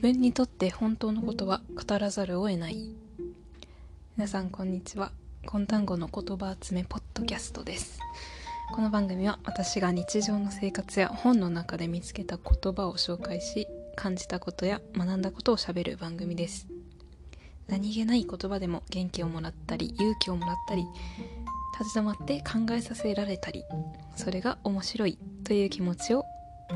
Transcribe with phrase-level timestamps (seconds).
[0.00, 2.94] 分にとって本当のことは語らざるを得ない。
[4.16, 5.12] 皆さんこんにちは。
[5.44, 8.00] 今単語の言葉集めポッドキャストです。
[8.74, 16.66] この番組は私が日常の生活や本の中で見つけた言葉を紹介し感じたことや学んだことをしゃべる番組です。
[17.68, 20.86] 何気ない言葉でも元気をもらったり勇気をもらったり
[21.78, 23.64] 立ち止まって考えさせられたり
[24.16, 26.24] それが面白いという気持ちを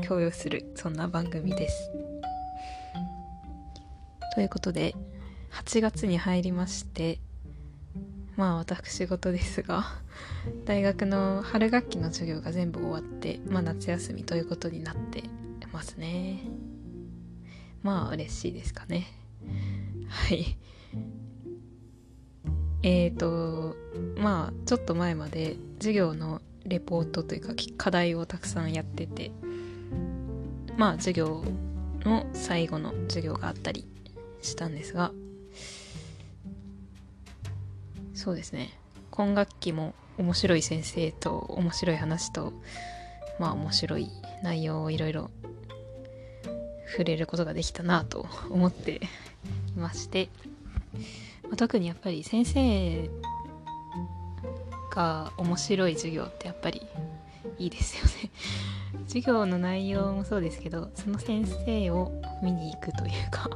[0.07, 2.04] 共有するそんな番組です。
[4.35, 4.93] ということで
[5.51, 7.19] 8月に入りまして
[8.35, 9.85] まあ私事ですが
[10.65, 15.23] 大学の春学期の授業が全部終わってまあ夏休みということになって
[15.71, 16.41] ますね。
[17.81, 19.07] まあ嬉しいですかね。
[20.09, 20.57] はい。
[22.83, 23.77] えーと
[24.17, 29.31] まあちょっと前まで授業のレポートというか課題をたくさんやってて
[30.77, 31.43] まあ授業
[32.01, 33.94] の最後の授業があったり
[34.41, 35.11] したんですが
[38.13, 38.71] そうですね。
[39.11, 42.53] 今学期も面白い先生と面白い話と
[43.39, 44.09] まあ面白い
[44.41, 45.29] 内容をいろいろ
[46.89, 49.01] 触れることができたなと思って
[49.75, 50.29] いまして、
[51.43, 53.09] まあ、特にやっぱり先生
[54.91, 56.81] が面白い授業ってやっぱり
[57.57, 58.31] いいですよね。
[59.07, 63.49] 授業の内容もそうですけどその先生を見に行くというか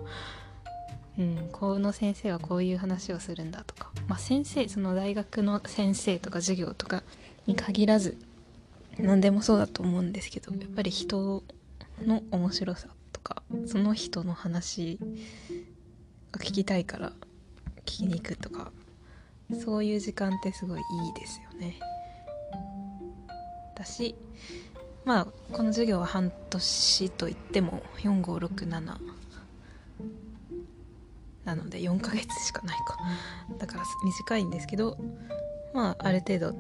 [1.20, 7.04] うん、この先生はこういう話をするんだとか、まあ、先生その大学の先生とか授業とか
[7.46, 8.18] に限らず
[8.98, 11.44] 何でもそうだと思うんですけどやっぱり人
[12.06, 14.98] の面白さとかその人の話
[16.32, 17.12] が聞きたいから
[17.82, 18.72] 聞きに行くとか
[19.62, 21.80] そういう時間ってすごいいいですよね。
[23.76, 24.16] だし
[25.04, 29.19] まあこの授業は半年といっても4567
[31.56, 32.98] なので4ヶ月しかないか。
[33.58, 34.98] だから短いんですけど
[35.74, 36.56] まあある程度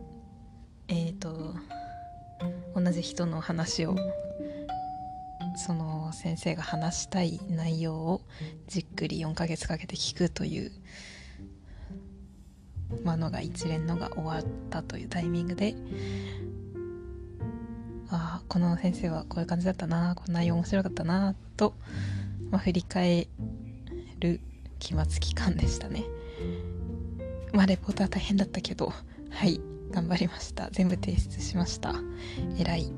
[0.87, 1.55] えっ、ー、と
[2.75, 3.95] 同じ人の話を
[5.57, 8.21] その先生が話したい内容を
[8.67, 10.71] じっくり4ヶ月かけて聞くという
[13.03, 15.75] まのが一連のが終わったというタイミングで
[18.09, 21.75] ああこの先生はこういう感じだったなこの内容面白かったなと、
[22.49, 23.27] まあ、振り返
[24.19, 24.41] る
[24.79, 26.03] 期末期間でしたね。
[27.53, 28.93] まあレポートは大変だったけど
[29.29, 29.59] はい
[29.91, 30.69] 頑張りました。
[30.71, 31.95] 全部提出しました。
[32.57, 32.91] 偉い。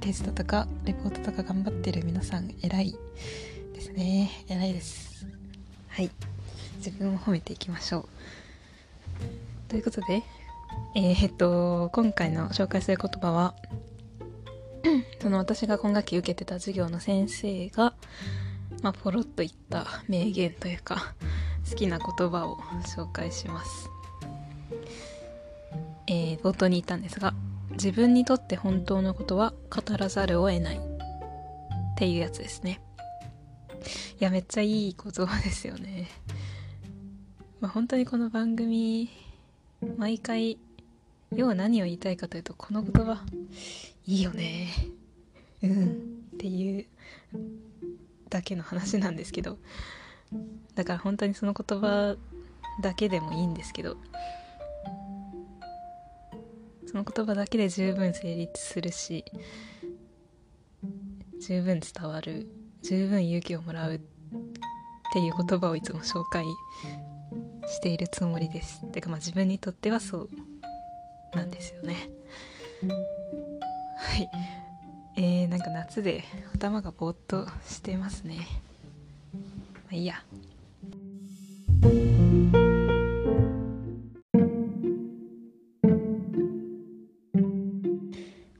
[0.00, 2.96] テストとかレポートとか頑張ってる皆さん偉い
[3.74, 4.30] ですね。
[4.48, 5.26] 偉いです。
[5.88, 6.10] はい。
[6.78, 8.08] 自分を褒めていきましょう。
[9.68, 10.22] ということで
[10.94, 13.54] えー、っと今回の紹介する言葉は
[15.22, 17.94] その私が今学期受けてた授業の先生が
[18.82, 21.14] まあ、ポロッと言った名言というか
[21.68, 22.56] 好きな言葉を
[22.96, 23.90] 紹介します、
[26.06, 27.34] えー、冒頭に言ったんですが
[27.72, 30.90] 自分にとって本当のことは語らざるを得ない。
[32.00, 32.80] っていうやつですね。
[34.18, 36.08] いやめっちゃいい言葉ですよね。
[37.60, 39.10] まあ、本当にこの番組
[39.98, 40.56] 毎回
[41.30, 43.22] 要は何を言いたいかというとこの言葉
[44.06, 44.68] いいよね。
[45.62, 45.88] うん。
[46.36, 46.86] っていう
[48.30, 49.58] だけの話なんですけど
[50.74, 52.16] だから本当にその言葉
[52.82, 53.96] だけでもいいんですけど
[56.86, 59.24] その言葉だけで十分成立するし
[61.40, 62.48] 十分伝わる
[62.82, 64.00] 十分勇気をもらうっ
[65.12, 66.44] ていう言葉をいつも紹介
[67.66, 68.84] しているつもりです。
[68.90, 70.28] てかまあ自分にとってはそう
[71.34, 72.10] なんですよね。
[75.60, 78.48] なんか夏で頭がぼーっとしてますね。
[79.34, 79.40] ま
[79.92, 80.24] あいいや。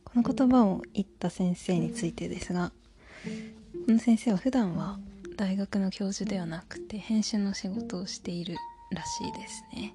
[0.05, 2.71] この言葉を言った先生についてですが
[3.87, 4.99] この先生は普段は
[5.39, 8.57] 大学の教授ではなくて編集の仕事をしている
[8.93, 9.95] らしいですね。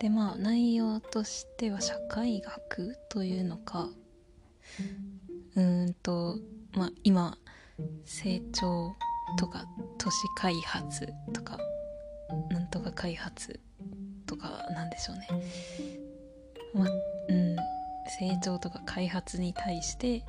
[0.00, 3.90] でまあ内容としては社会学というのか
[5.56, 6.38] うんと
[6.72, 7.38] まあ今
[8.04, 8.94] 成長
[9.38, 9.64] とか
[9.98, 11.58] 都市開発とか
[12.50, 13.60] なんとか開発
[14.26, 15.28] とかなんでしょうね、
[16.74, 16.86] ま
[17.28, 17.56] うん、
[18.18, 20.24] 成長とか開発に対して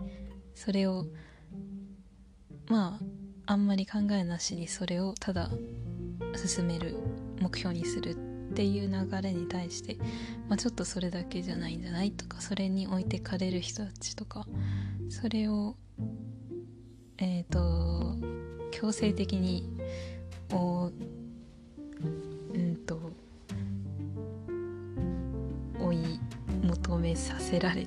[0.54, 1.06] それを
[2.68, 3.00] ま
[3.48, 5.50] ああんまり考えなしにそれをただ
[6.36, 6.98] 進める
[7.40, 9.98] 目標にするっていう流れに対して、
[10.48, 14.48] まあ、ちょっとそれだけじゃないんじゃないとかそれに置いてかれる人たちとか
[15.10, 15.76] それを
[17.18, 18.16] えっ、ー、と
[18.72, 19.70] 強制的に
[20.54, 23.12] おうんと
[25.82, 26.20] 追い
[26.64, 27.86] 求めさせられ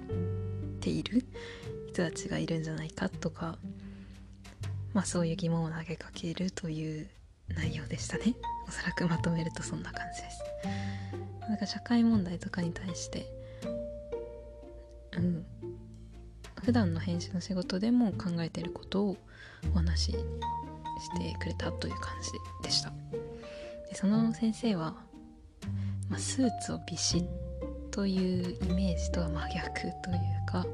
[0.80, 1.24] ている
[1.88, 3.56] 人たちがいるんじゃないかとか
[4.92, 7.08] まあそういう疑問を投げかけるという
[7.54, 8.34] 内容でしたね。
[8.68, 10.47] おそらくまとめるとそんな感じです。
[11.48, 13.26] なんか社会問題とかに対して
[15.16, 15.46] うん
[16.62, 19.16] 普段の編集の仕事でも考えてることを
[19.72, 20.16] お話しし
[21.18, 22.30] てくれたという感じ
[22.62, 22.92] でした。
[23.88, 24.96] でその先生は、
[26.08, 27.26] まあ、スーツをビシッ
[27.90, 30.66] というイメージとは真逆というか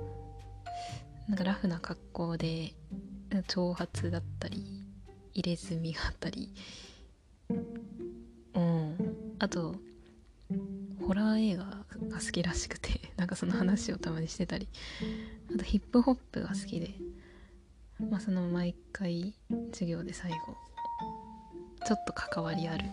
[1.29, 2.75] なんかラフな格好で
[3.47, 4.85] 長髪だったり
[5.33, 6.53] 入れ墨があったり
[9.39, 9.77] あと
[11.07, 14.69] ホラー映画が好きらしくて なんかその話をたまにしてたり。
[15.55, 16.95] あとヒップホップが好きで。
[18.11, 19.35] まあその毎回
[19.73, 20.37] 授業で最後
[21.87, 22.85] ちょっと関わりある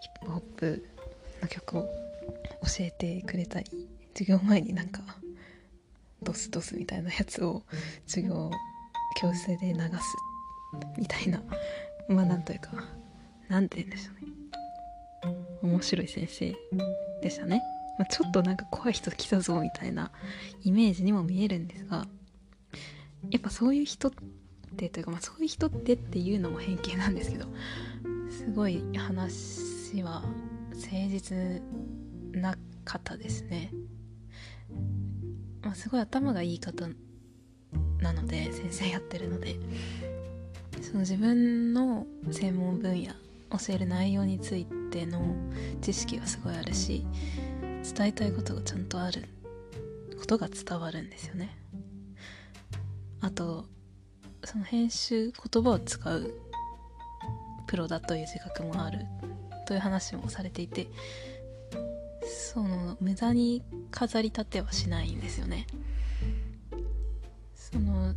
[0.00, 0.88] ヒップホップ
[1.42, 1.88] の曲を教
[2.84, 5.02] えてくれたり授業前になんか
[6.22, 7.62] ドスドスみたいなやつを
[8.06, 8.50] 授業
[9.20, 9.88] 教室で流す
[10.98, 11.42] みたいな。
[12.08, 12.70] まあなんというか
[13.48, 14.35] 何て言うんでしょうね。
[15.66, 16.56] 面白い先生
[17.22, 17.62] でしたね、
[17.98, 20.10] まあ、ちょっとなんか怖い人来たぞみたいな
[20.62, 22.06] イメージにも見えるんですが
[23.30, 24.12] やっぱそういう人っ
[24.76, 27.46] てというか、まあ、そういう人ってっていうのも偏見なんですけど
[28.30, 30.22] すごい話は
[30.70, 31.62] 誠実
[32.32, 33.72] な方ですね、
[35.62, 36.88] まあ、すごい頭がいい方
[38.00, 39.56] なので先生やってるので
[40.82, 43.12] その自分の専門分野
[43.50, 45.20] 教える内容についてての
[45.82, 47.04] 知識がすごいあるし
[47.94, 49.28] 伝えたいことがちゃんとある
[50.18, 51.54] ことが伝わるんですよね。
[53.20, 53.66] あと
[54.44, 56.32] その編集言葉を使う
[57.66, 59.00] プロだという自覚もある
[59.66, 60.86] という話もされていて
[62.52, 65.66] その無駄に飾り立てはしないんですよね。
[67.54, 68.14] その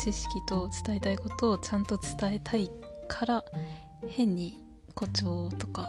[0.00, 2.70] 知識と伝えたいことをちゃんと伝えたい
[3.06, 3.44] から
[4.08, 5.86] 変に誇張とか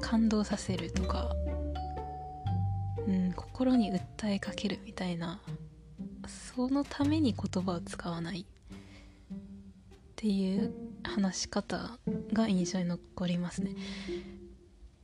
[0.00, 1.34] 感動させるとか、
[3.06, 5.40] うん、心に訴えかけるみたいな
[6.54, 8.44] そのために言葉を使わないっ
[10.16, 10.72] ていう
[11.02, 11.98] 話し方
[12.32, 13.74] が印象に残りますね。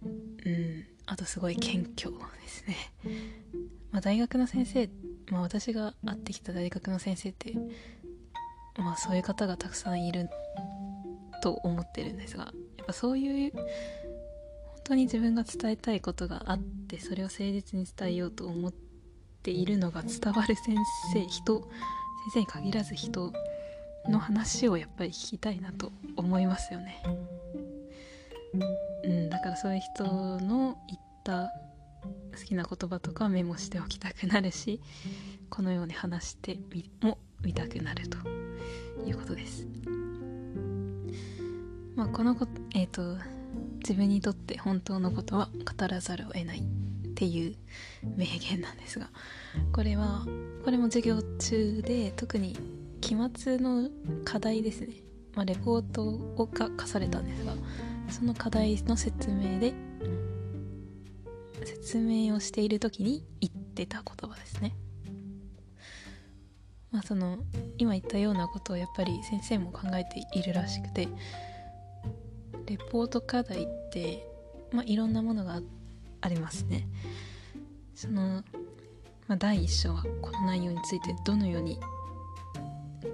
[0.02, 2.12] うんあとすごい謙虚
[2.46, 2.76] ですね、
[3.92, 4.90] まあ、大学の先生、
[5.30, 7.54] まあ、私が会ってきた大学の先生って
[8.76, 10.28] まあそういう方がたくさんいる
[11.42, 13.52] と思ってるんですがやっぱそういう
[14.86, 18.72] 当に自分が伝えたいことがあってそれを誠実に伝えようと思っ
[19.42, 20.76] ているのが伝わる先
[21.12, 21.68] 生人先
[22.34, 23.32] 生に限らず人
[24.08, 27.02] の話をやっぱり聞きたいなと思いますよね。
[29.04, 31.52] うん、だからそういう人の言った
[32.38, 34.80] 好きな言葉とかメモしておきたくなるし
[35.50, 38.18] このように話してみも見たくなると
[39.04, 39.66] いうことです。
[41.96, 43.35] まあ、このこえっ、ー、と
[43.86, 45.48] 自分にとって本当のことは
[45.78, 46.62] 語らざるを得ないっ
[47.14, 47.54] ていう
[48.16, 49.10] 名言なんですが
[49.72, 50.26] これは
[50.64, 52.58] これも授業中で特に
[53.00, 53.88] 期末の
[54.24, 54.88] 課題ですね、
[55.36, 57.52] まあ、レポートをが課されたんですが
[58.10, 59.72] その課題の説明で
[61.64, 64.74] 説明をしている時に言ってた言葉ですね。
[66.90, 67.38] まあその
[67.78, 71.08] 今言ったようなことをやっぱり先生も考えているらしくて
[72.67, 74.27] レポート課題って、
[74.73, 75.61] まあ、いろんなものが
[76.20, 76.89] ありますね。
[77.94, 78.43] その、
[79.27, 81.79] まあ、第一章はこの内容についてどのように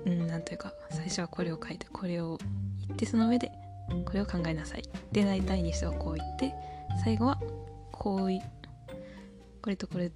[0.06, 2.38] うんなんというか最初はこれを書いてこれを
[2.86, 3.52] 言ってその上で
[4.04, 4.82] これを考えなさい。
[5.12, 6.54] で第2章はこう言って
[7.04, 7.38] 最後は
[7.90, 8.40] こうい
[9.60, 10.10] これとこれ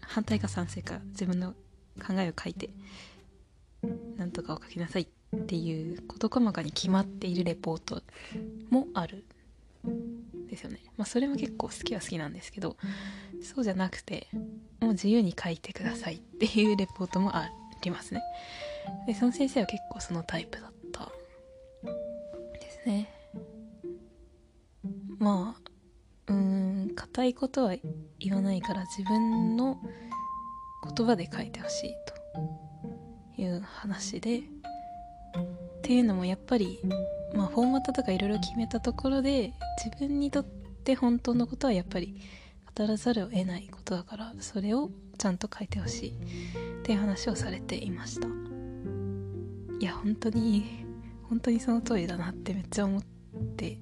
[0.00, 1.52] 反対か賛成か自分の
[2.04, 2.70] 考えを書いて
[4.16, 8.02] なんとかを書きなさいっていう事細かに決まっているレポート
[8.70, 9.24] もある
[10.48, 10.78] ですよね。
[10.96, 12.76] まあそれも結構好きは好きなんですけど
[13.42, 14.28] そうじゃなくて
[14.80, 17.50] もう自由に書いてくださいっていうレポートもあ
[17.82, 18.22] りますね。
[19.06, 21.10] でその先生は結構そのタイプだった
[22.60, 23.10] ですね。
[25.18, 27.74] まあうん硬いことは
[28.18, 29.78] 言わないから自分の
[30.96, 31.94] 言葉で書いてほしい
[33.36, 34.42] という話で
[35.84, 36.80] っていうのもやっぱり、
[37.34, 39.52] まあ、フォーマットとかいろいろ決めたところで
[39.84, 42.18] 自分にとって本当のことはやっぱり
[42.74, 48.28] 語らざるを得ないことだからそれをちゃんと書いてほしいっていう話をされていました。
[49.78, 50.86] いや本当に
[51.28, 53.02] 本当にその通りだなってめっちゃ思っ
[53.54, 53.78] て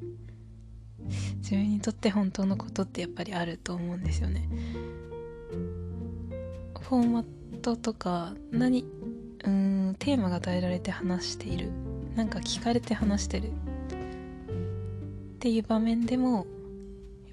[1.37, 4.49] 自分にとって本当のことってやっぱりあると思うんですよね。
[6.81, 8.85] フォーマットとか何
[9.45, 11.71] うんテーマが与えられて話している
[12.17, 13.53] なんか聞かれて話してるっ
[15.41, 16.45] ていう場面でもやっ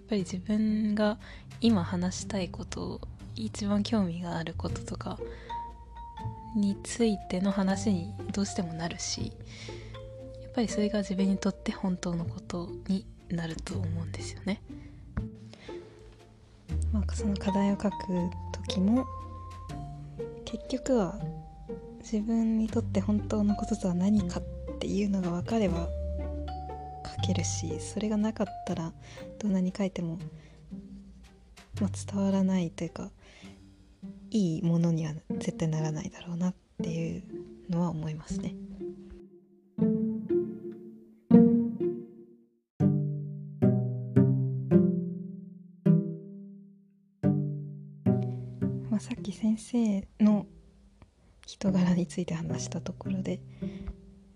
[0.09, 1.17] ぱり自分が
[1.61, 3.01] 今話したいこと
[3.35, 5.17] 一番興味があることとか
[6.55, 9.31] についての話にどうしてもなるし
[10.41, 14.61] やっぱりそれが自分にとって本当のことになると思うんですよね。
[16.91, 17.97] まあ、その課題を書く
[18.67, 19.05] 時も
[20.45, 21.19] 結局は
[21.99, 24.43] 自分にとって本当のこととは何かっ
[24.79, 25.89] ていうのが分かれば
[27.21, 28.93] 書けるしそれがなかったら
[29.39, 30.17] どんなに書いても、
[31.81, 33.11] まあ、伝わらないというか
[34.31, 37.23] いいものには絶対ならないだろうなっていう
[37.69, 38.55] のは思いますね。
[48.89, 50.45] まあ、さっき先生の
[51.45, 53.41] 人柄について話したところで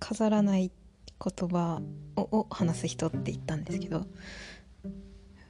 [0.04, 0.70] 飾らない
[1.24, 1.82] 言葉
[2.18, 4.06] を話す人って言ったんですけど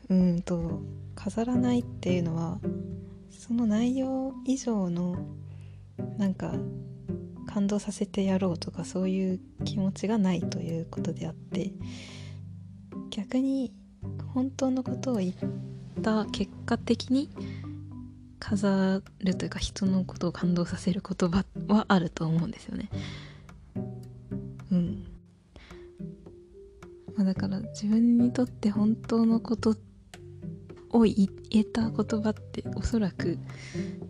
[0.09, 0.83] うんと
[1.15, 2.59] 飾らないっていうのは
[3.31, 5.17] その内容以上の
[6.19, 6.53] なんか
[7.47, 11.71] 感動させてやろうとかそういう気持ちがないということであって
[13.09, 13.73] 逆に
[14.35, 15.33] 本当のことを言っ
[16.03, 17.31] た結果的に
[18.37, 22.89] 飾るというか人のことを感動させる言葉はあると思うんですよね。
[27.23, 29.75] だから自分にとって本当のこと
[30.91, 33.37] を言えた言葉っておそらく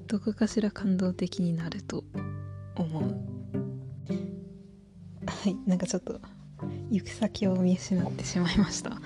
[0.08, 2.03] どこかしら感動的になると
[2.75, 3.03] 思う。
[5.25, 6.20] はい、なんかちょっと
[6.89, 9.01] 行く先を見失ってしまいました。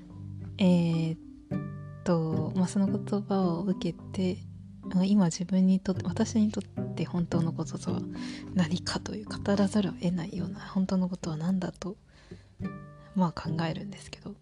[0.58, 1.18] えー、っ
[2.04, 4.38] と、まあ、その言葉を受けて
[5.04, 8.00] 今自分にとって私にとって本当のこととは
[8.54, 11.96] 何かという語らざるを得ないような本当のことは何だと
[13.18, 14.34] まあ考えるんですけど。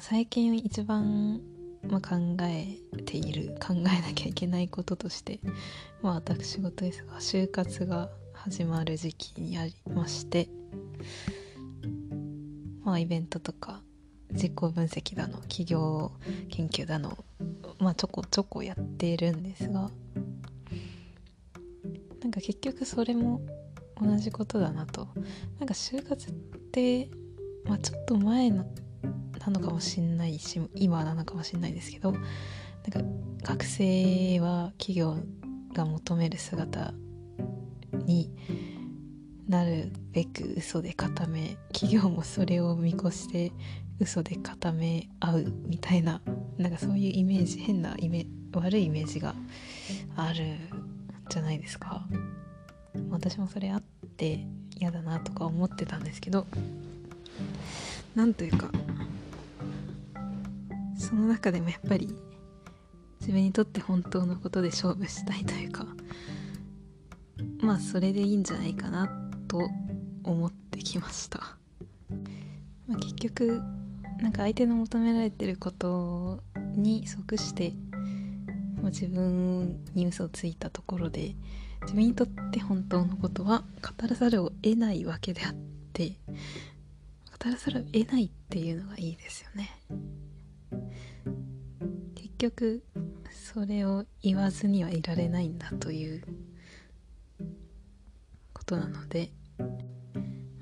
[0.00, 1.40] 最近一番、
[1.88, 2.76] まあ、考え
[3.06, 5.38] ている考えなきゃいけないこととして
[6.02, 10.48] まあ私事ですが就活が始まる時期にありまして
[12.82, 13.80] まあイベントとか
[14.32, 16.10] 自己分析だの企業
[16.50, 17.16] 研究だの
[17.78, 19.88] まあちょこちょこやっているんですが
[22.20, 23.40] なんか結局それも
[24.02, 25.08] 同じことだなと。
[25.58, 26.34] なんか就活っ、
[27.64, 28.64] まあ、ちょっと前の
[29.44, 33.00] なのかもしんないし今なのかもしんないですけどなんか
[33.42, 35.16] 学生は企業
[35.74, 36.94] が求める姿
[38.06, 38.30] に
[39.48, 43.52] なるべく嘘で固め企業もそれを見越して
[44.00, 46.22] 嘘で固め合うみたいな
[46.56, 49.34] なんかそういうイメージ変なイメ悪いイメージが
[50.16, 50.56] ある
[51.28, 52.06] じゃないですか。
[53.10, 53.82] 私もそれあっ
[54.16, 54.46] て
[54.82, 56.44] 嫌だなとか思ってたんですけど
[58.16, 58.68] なんというか
[60.98, 62.12] その中でもやっぱり
[63.20, 65.86] 自分にとって本当のことで勝負したいというか
[67.60, 69.06] まあそれでいいんじゃないかな
[69.46, 69.70] と
[70.24, 71.38] 思ってきました、
[72.88, 73.62] まあ、結局
[74.20, 76.42] なんか相手の求められてること
[76.74, 77.70] に即して
[78.80, 81.36] もう自分に嘘をついたところで
[81.82, 85.54] 自分にとって本当のことは語らざるを得ないわけであっ
[85.92, 89.70] て語らざるを得ないっていうのがいいですよね。
[92.14, 92.82] 結局
[93.30, 96.22] それを言わずにはいられないんだという
[98.52, 99.30] ことなので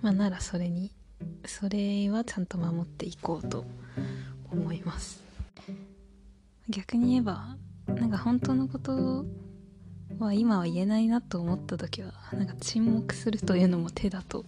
[0.02, 0.92] まあならそれに
[1.46, 3.64] それはちゃんと守っていこうと
[4.50, 5.22] 思います。
[6.68, 9.24] 逆に言えばなんか本当のこと
[10.26, 14.44] は今は言えないなと思った時はなんか沈黙するというのも手だと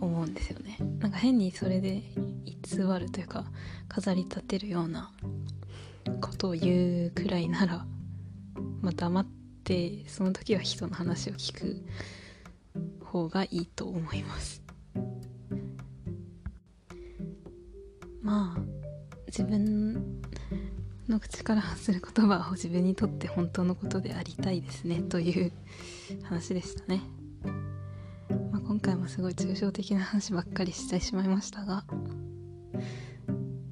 [0.00, 0.78] 思うんですよね。
[0.98, 2.02] なんか変にそれで
[2.44, 3.44] 偽るというか
[3.88, 5.10] 飾り立てるような
[6.20, 7.86] ことを言うくらいなら
[8.80, 9.26] まあ黙っ
[9.64, 11.84] てその時は人の話を聞く
[13.04, 14.62] 方がいいと思います。
[18.22, 18.60] まあ
[19.26, 20.20] 自分
[21.08, 25.52] の口から発する言葉を自分にとって本当のことでありたいですねという
[26.24, 27.02] 話でしたね、
[28.52, 31.84] まあ、今回もすごい抽象的な話ばっかりしてしまいましたが、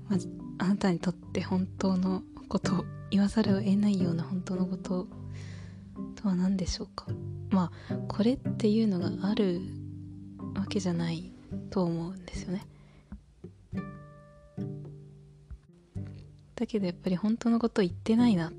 [0.09, 0.17] ま
[0.59, 5.09] あ、あなたにとって本当のこと言わざるを得ないような本当のこと
[6.17, 7.07] とは何でしょうか。
[7.51, 9.61] まあこれっていうのがある
[10.55, 11.33] わけじゃない
[11.71, 12.67] と思うんですよね。
[16.65, 18.53] だけどやっぱり本当のこと言ってないなっ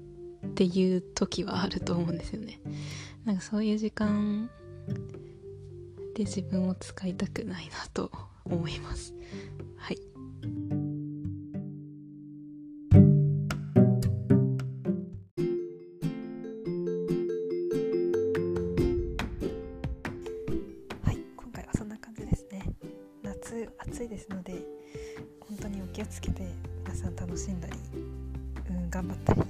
[0.54, 2.60] ていう時はあると思うんですよね。
[3.26, 4.48] なんかそういう時間
[6.14, 8.12] で自分を使いたくないなと
[8.46, 9.16] 思います。
[9.78, 9.98] はい。
[21.02, 22.72] はい今回はそんな感じですね。
[23.24, 24.64] 夏暑いですので
[25.40, 26.44] 本当にお気をつけて
[28.96, 29.45] 頑張った